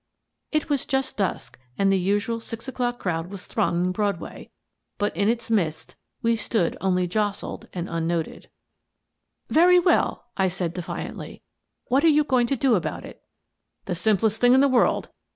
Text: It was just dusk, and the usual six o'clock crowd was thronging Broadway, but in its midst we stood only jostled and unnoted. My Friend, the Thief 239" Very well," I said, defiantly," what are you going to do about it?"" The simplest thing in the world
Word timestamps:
It 0.51 0.67
was 0.67 0.87
just 0.87 1.17
dusk, 1.19 1.59
and 1.77 1.91
the 1.93 1.99
usual 1.99 2.39
six 2.39 2.67
o'clock 2.67 2.97
crowd 2.97 3.27
was 3.29 3.45
thronging 3.45 3.91
Broadway, 3.91 4.49
but 4.97 5.15
in 5.15 5.29
its 5.29 5.51
midst 5.51 5.95
we 6.23 6.35
stood 6.35 6.75
only 6.81 7.05
jostled 7.05 7.67
and 7.71 7.87
unnoted. 7.87 8.49
My 9.49 9.53
Friend, 9.59 9.65
the 9.77 9.77
Thief 9.77 9.83
239" 9.83 9.83
Very 9.85 9.97
well," 9.97 10.25
I 10.37 10.47
said, 10.47 10.73
defiantly," 10.73 11.43
what 11.89 12.03
are 12.03 12.07
you 12.07 12.23
going 12.23 12.47
to 12.47 12.55
do 12.55 12.73
about 12.73 13.05
it?"" 13.05 13.21
The 13.85 13.93
simplest 13.93 14.41
thing 14.41 14.55
in 14.55 14.59
the 14.61 14.67
world 14.67 15.11